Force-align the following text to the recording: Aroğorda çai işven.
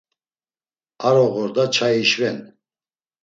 Aroğorda 1.07 1.65
çai 1.73 1.99
işven. 2.03 2.37